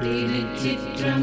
ेन 0.00 0.56
चित्रं 0.56 1.22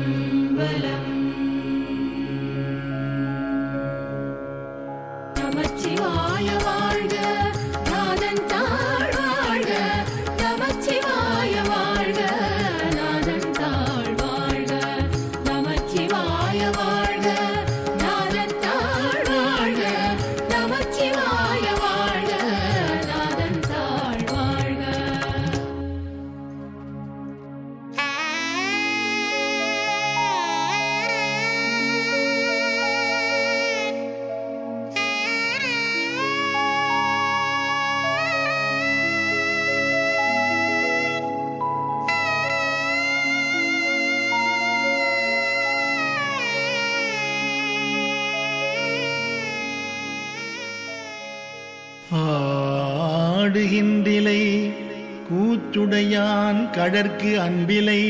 கடற்கு 56.76 57.32
அன்பிலை 57.46 58.02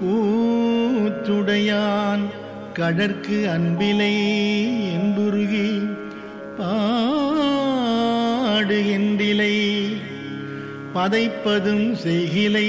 கூத்துடையான் 0.00 2.24
கடற்கு 2.78 3.38
அன்பிலை 3.56 4.14
என்புருகி. 4.96 5.68
பாடுகின்றிலை 6.58 7.14
பதைப்பதும் 10.94 11.88
செய்கிலை 12.04 12.68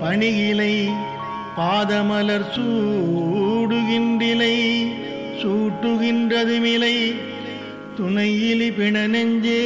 பணிகிலை 0.00 0.74
பாதமலர் 1.56 2.48
சூ 2.54 2.68
சூடுகின்றிலை 3.86 4.54
சூட்டுகின்றதுமிலை 5.40 6.94
துணையிலி 7.96 8.68
பிண 8.76 9.02
நெஞ்சே 9.06 9.60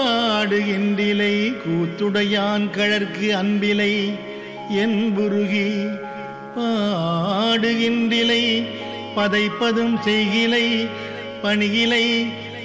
ஆடுகின்றிலை 0.00 1.34
கூத்துடையான் 1.62 2.66
கழற்கு 2.70 3.28
அன்பிலை 3.34 3.92
என்புருகி 4.78 5.68
பாடுகின்றிலை 6.56 8.42
பதைப்பதும் 9.16 9.96
செய்கிலை 10.04 10.66
பணிகிலை 11.42 12.04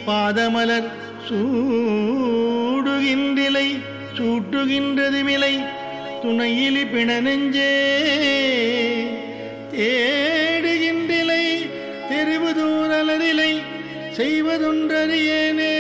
பாதமலர் 0.08 0.89
சூடுகின்றிலை 1.27 3.67
சூட்டுகின்றது 4.17 5.21
மிலை 5.27 5.53
துணையிலி 6.23 6.83
பிணநெஞ்சே. 6.93 7.71
தேடுகின்றிலை 9.73 9.73
தேடுகின்றிலை 9.73 11.43
தெரிவுதூரலரிலை 12.11 13.52
செய்வதொன்றறியேனே. 14.17 15.73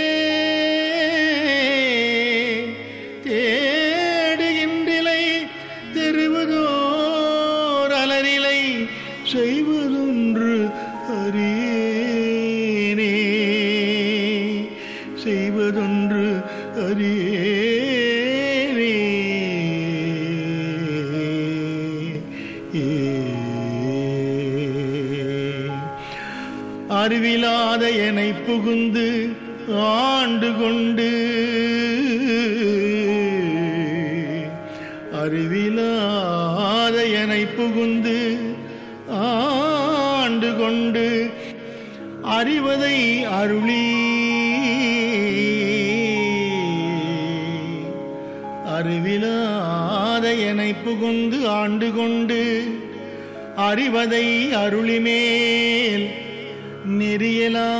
புகுந்து 37.45 38.19
ஆண்டு 39.07 40.49
கொண்டு 40.55 41.05
அறிவதை 42.21 42.97
அருளி. 43.39 43.85
அறிவிலாத 48.75 50.25
என்னை 50.49 50.73
புகுந்து 50.73 51.39
ஆண்டு 51.49 51.89
கொண்டு 51.95 52.41
அறிவதை 53.55 54.25
அருளிமேல் 54.63 56.05
நெறியலாம் 56.99 57.73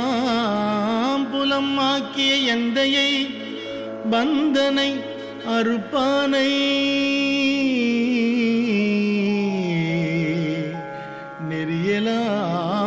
புலம் 1.32 1.78
ஆக்கிய 1.78 2.32
எந்தையை 2.56 3.10
பந்தனை 4.10 4.90
அறுப்பானை. 5.56 6.50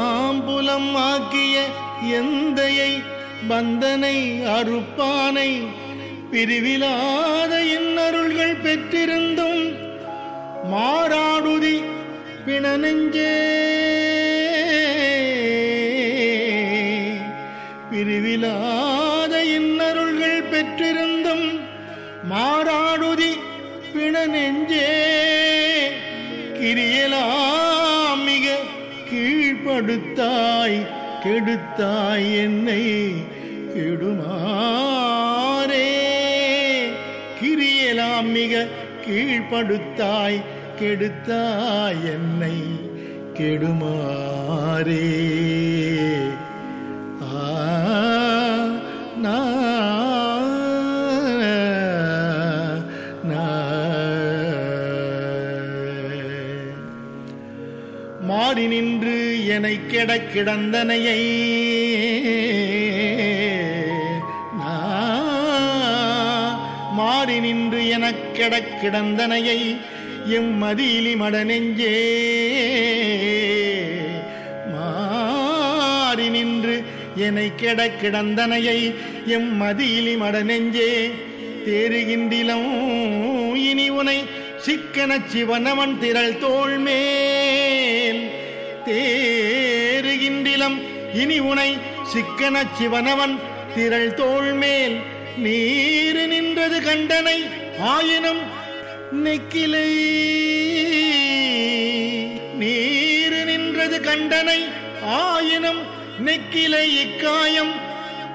நெறியலாம் 0.07 0.89
ஆக்கிய 1.09 1.55
எந்தையை 2.19 2.91
பந்தனை 3.49 4.17
அறுப்பானை 4.57 5.49
பிரிவிலாத 6.31 7.53
இன்னருள்கள் 7.75 8.55
பெற்றிருந்தும் 8.65 9.63
மாறாடுதி 10.71 11.75
பிணநெஞ்சே. 12.45 13.35
பிரிவிலாத 17.91 19.33
இன்னருள்கள் 19.57 20.41
பெற்றிருந்தும் 20.53 21.47
மாறாடுதி 22.31 23.31
பிணநெஞ்சே. 23.93 24.89
கிரியலா 26.59 27.25
கீழ்ப்படுத்தாய் 29.77 30.85
கெடுத்தாய் 31.23 32.35
என்னை 32.35 33.13
கெடுமாறே. 33.75 34.33
கிரியலாம் 37.41 38.31
மிக 38.31 38.67
கீழ்படுத்தாய் 39.07 40.41
கெடுத்தாய் 40.79 42.03
என்னை 42.03 42.57
கெடுமாறே. 43.33 45.05
எனை 59.99 60.19
கிடந்தனையை 60.33 61.19
நா 64.59 64.73
மாறி 66.97 67.37
நின்று 67.39 67.81
எனக்கெடக் 67.97 68.75
கிடந்தனையை 68.81 69.59
எம் 70.37 70.51
மதியிலி 70.63 71.13
மடனெஞ்சே 71.21 71.93
மாறி 74.73 76.27
நின்று 76.29 76.75
என்னை 77.27 77.47
கெடக் 77.61 77.99
கிடந்தனையை 78.01 78.79
எம் 79.37 79.51
மதியிலி 79.61 80.15
மடனெஞ்சே 80.23 80.91
தேறுகின்றிலம் 81.67 82.69
இனி 83.69 83.87
உனை 83.99 84.19
சிக்கனச் 84.65 85.27
சிவனவன் 85.27 85.95
திரள் 85.99 86.37
தோள்மே. 86.43 87.01
தேறு 88.87 90.19
இனி 91.13 91.39
உனை 91.39 91.77
சிக்கன 92.03 92.63
சிவனவன் 92.73 93.39
திரள் 93.75 94.13
தோள்மேல். 94.13 94.95
நீரு 95.37 96.27
நின்றது 96.27 96.81
கண்டனை 96.81 97.43
ஆயினும் 97.79 98.41
நெக்கிலை. 99.25 99.89
நீரு 102.55 103.45
நின்றது 103.45 104.01
கண்டனை 104.01 104.59
ஆயினும் 105.03 105.81
நெக்கிலை. 106.25 106.83
இக்காயம் 107.03 107.73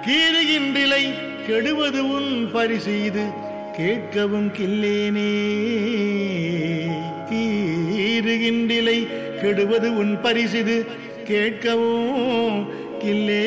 கீறுகின்றிலை 0.06 1.04
கெடுவது 1.46 2.08
உன் 2.08 2.50
பரிசெய்து 2.52 3.42
கேட்கவும் 3.79 4.51
கில்லேனே 4.59 5.31
கீறுகின்றிலை 7.31 8.99
கெடுவது 9.41 9.97
உன் 9.97 10.21
பரிசிது. 10.21 10.87
கேட்கவும் 11.29 12.67
கில்லே 13.05 13.43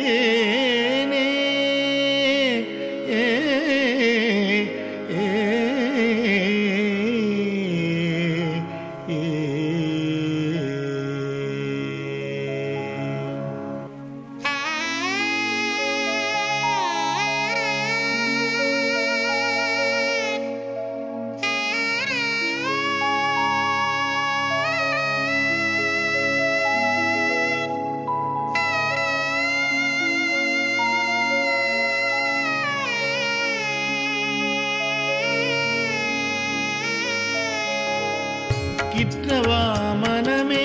விற்றவா 39.05 39.63
மனமே 40.01 40.63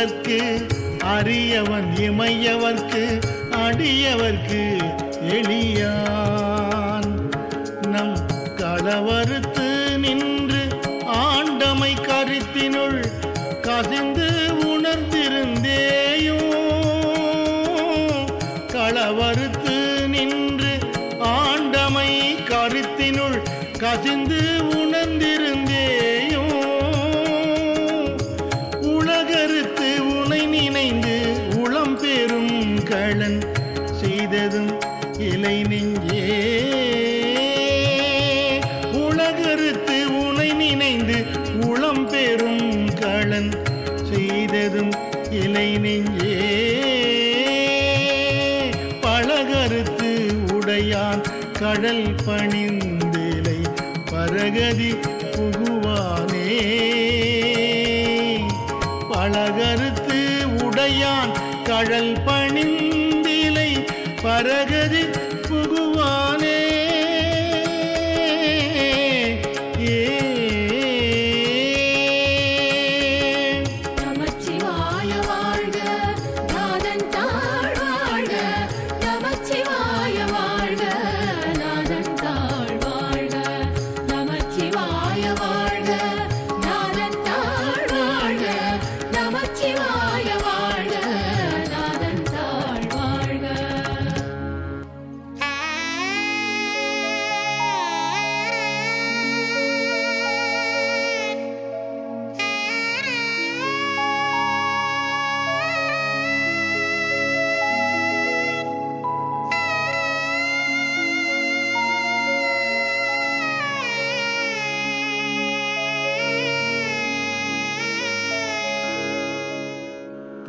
அறிந்தவர்க்கு 0.04 0.38
அரியவன் 1.04 1.88
இமையவர்க்கு 1.96 3.04
அடியவர்க்கு 3.50 4.62
எளியான். 5.28 7.08
நம் 7.88 8.16
கலவரு 8.56 9.38
புகழ் 51.94 52.14
பணிந்திலை 52.26 53.58
பரகதி 54.10 54.90
புகுவானே. 55.34 56.48
பழகருத்து 59.10 60.18
உடையான் 60.64 61.34
கழல் 61.64 62.16
பணிந்திலை 62.26 63.70
பரகதி 64.22 65.03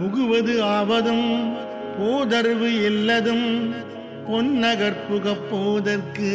புகுவது 0.06 0.56
ஆவதும் 0.72 1.28
போதர்வு 1.96 2.68
இல்லதும் 2.82 3.48
பொன்னகர் 4.26 5.00
புகப் 5.08 5.46
போதற்கு 5.50 6.34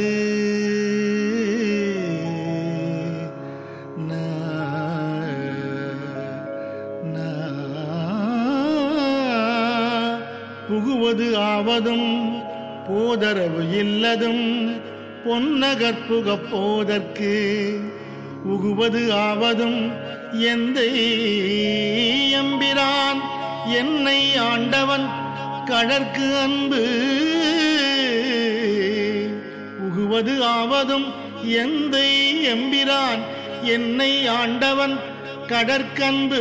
புகுவது 10.70 11.28
ஆவதும் 11.46 12.08
போதரவு 12.88 13.62
இல்லதும் 13.78 14.46
பொன்னகர் 15.24 16.04
புகப் 16.08 16.48
போதற்கு 16.50 17.34
உகுவது 18.46 19.04
ஆவதும் 19.22 19.80
எந்த 20.48 20.80
எம்பிரான் 22.40 23.22
என்னை 23.66 24.36
ஆண்டவன் 24.36 25.10
கழற்கு 25.64 26.36
அன்பு. 26.36 26.82
உகுவது 29.80 30.42
ஆவதும் 30.42 31.14
எந்த 31.42 31.98
எம்பிரான்? 32.42 33.20
என்னை 33.62 34.26
ஆண்டவன் 34.26 34.98
கடற்கன்பு. 35.46 36.40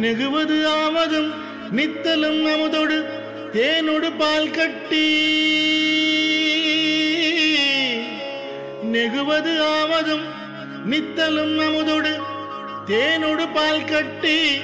நெகுவது 0.00 0.66
ஆவதும் 0.66 1.32
நித்தலும் 1.76 2.44
அமுதொடு 2.44 3.04
தேனொடு 3.52 4.12
பால் 4.18 4.50
கட்டி. 4.50 5.08
நெகுவது 8.92 9.60
ஆவதும் 9.60 10.22
நித்தலும் 10.90 11.58
அமுதொடு 11.58 12.20
தேனொடு 12.86 13.48
பால் 13.54 13.84
கட்டி. 13.84 14.60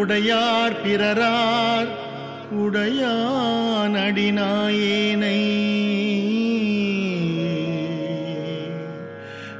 உடையார் 0.00 0.86
பிறரார் 0.86 1.88
உடையான் 2.52 3.94
அடிநாயேனை. 3.94 5.38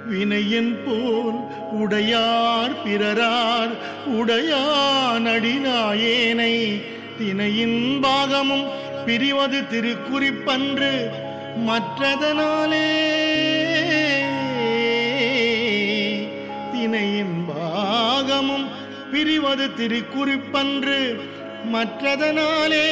வினையின் 0.08 0.78
போல் 0.84 1.38
உடையார் 1.70 2.74
பிறரார் 2.86 3.74
உடையான் 4.06 5.26
அடிநாயேனை. 5.26 6.82
தினையின் 7.18 8.00
பாகமும் 8.02 8.66
பிரிவது 9.06 9.60
திருக்குறிப்பன்று 9.70 10.92
மற்றதனாலே. 11.68 13.29
பிரிவது 19.12 19.66
திருக்குறிப்பன்று. 19.78 20.98
மற்றதனாலே 21.72 22.88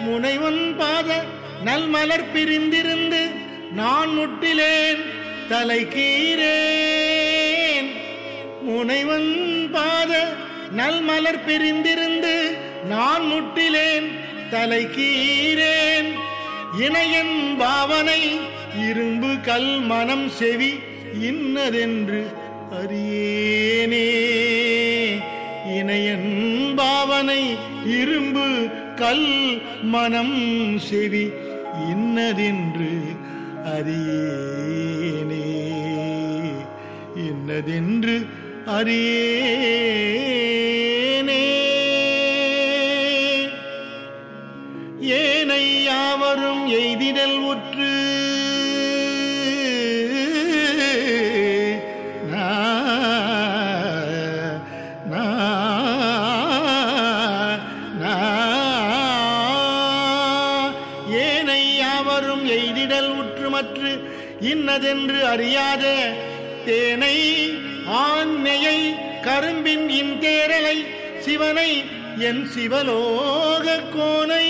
முனைவன் 0.00 0.62
பாத 0.76 1.10
நல்மலர் 1.64 2.30
பிரிந்திருந்து 2.32 3.22
நான் 3.72 4.10
முட்டிலேன் 4.18 5.02
தலை 5.48 5.82
முனைவன் 8.62 9.32
பாத 9.72 10.12
நல்மலர் 10.76 11.44
பிரிந்திருந்து 11.46 12.34
நான் 12.88 13.24
முட்டிலேன் 13.32 14.08
தலை 14.50 14.82
கீரேன் 14.96 16.10
இணையன் 16.80 17.36
பாவனை 17.58 18.22
இரும்பு 18.88 19.32
கல் 19.40 19.72
மனம் 19.90 20.28
செவி 20.28 20.72
இன்னதென்று 21.20 22.22
அறியேனே. 22.80 24.08
இணையன் 25.76 26.74
பாவனை 26.76 27.56
இரும்பு 27.86 28.68
கல் 28.96 29.62
மனம் 29.82 30.78
செவி 30.78 31.30
இன்னதென்று 31.88 32.90
அறியேனே. 33.64 35.46
இன்னதென்று 37.16 38.26
அறியேனே. 38.66 39.20
ஏனை 45.00 45.82
யாவரும் 45.84 46.68
எய்திடல் 46.68 47.41
இன்னதென்று 64.50 65.26
அறியாத 65.26 65.94
தேனை 66.64 67.48
ஆண்மையை 67.86 68.94
கரும்பின் 69.22 69.88
இன்தேரலை 69.88 70.84
சிவனை 71.20 71.84
என் 72.18 72.46
சிவலோக 72.46 73.80
கோனை. 73.94 74.48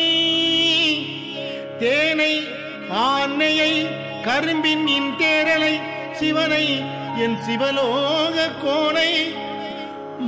தேனை 1.78 2.42
ஆண்மையை 2.88 3.86
கரும்பின் 4.24 4.98
இன்தேரலை 4.98 5.80
சிவனை 6.12 6.82
என் 7.18 7.36
சிவலோக 7.46 8.50
கோனை. 8.64 9.34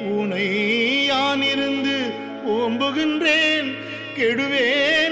ஊனை 0.09 1.05
யான் 1.05 1.41
இருந்து 1.41 2.13
ஓம்புகின்றேன். 2.47 3.77
கெடுவேன். 4.17 5.08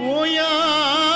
உயிர் 0.00 0.10
ஓயாதே 0.12 1.09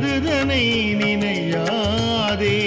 மருதனை 0.00 0.64
நினையாதே. 1.00 2.58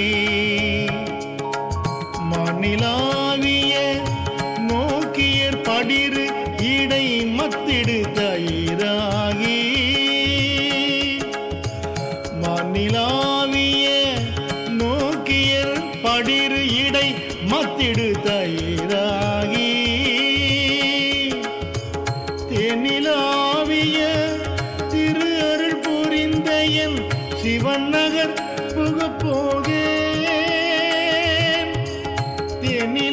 மண்ணிலாவிய 2.31 3.62
தென்னிலாவிய 32.72 33.11